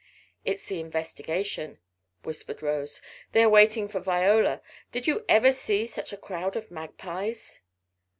"It's 0.43 0.65
the 0.65 0.79
investigation!" 0.79 1.77
whispered 2.23 2.63
Rose. 2.63 3.03
"They 3.33 3.43
are 3.43 3.49
waiting 3.49 3.87
for 3.87 3.99
Viola; 3.99 4.63
did 4.91 5.05
you 5.05 5.23
ever 5.29 5.53
see 5.53 5.85
such 5.85 6.11
a 6.11 6.17
crowd 6.17 6.55
of 6.55 6.71
magpies." 6.71 7.61